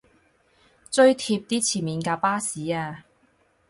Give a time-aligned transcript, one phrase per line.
[0.89, 3.03] 追貼啲前面架巴士吖